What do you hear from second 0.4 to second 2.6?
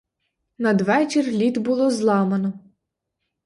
Надвечір лід було зламано.